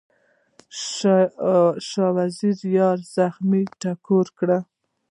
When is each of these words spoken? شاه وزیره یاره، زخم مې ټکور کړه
شاه 1.87 2.13
وزیره 2.17 2.65
یاره، 2.77 3.05
زخم 3.13 3.43
مې 3.49 3.61
ټکور 3.81 4.27
کړه 4.37 4.57